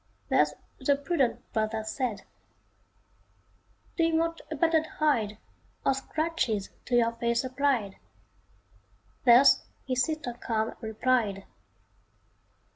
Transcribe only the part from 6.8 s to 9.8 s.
to your face applied?" Thus